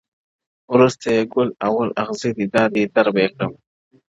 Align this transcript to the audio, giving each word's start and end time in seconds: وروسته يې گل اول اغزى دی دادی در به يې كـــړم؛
وروسته 0.73 1.07
يې 1.15 1.23
گل 1.33 1.49
اول 1.67 1.89
اغزى 2.03 2.29
دی 2.37 2.45
دادی 2.53 2.83
در 2.95 3.07
به 3.13 3.19
يې 3.23 3.29
كـــړم؛ 3.35 3.53